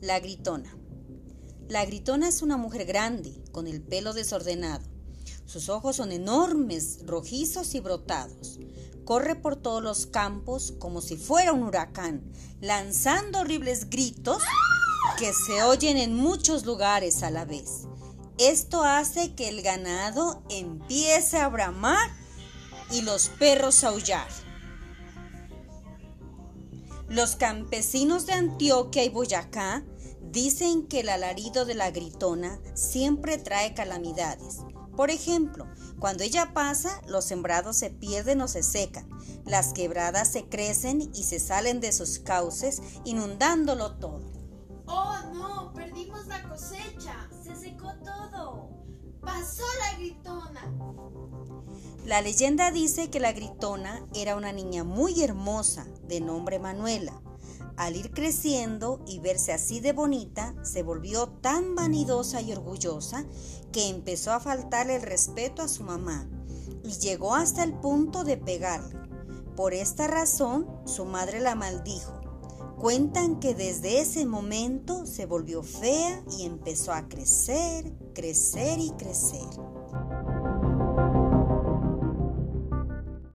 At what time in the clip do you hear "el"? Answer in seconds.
3.66-3.82, 19.50-19.60, 31.00-31.08, 64.96-65.02, 67.62-67.74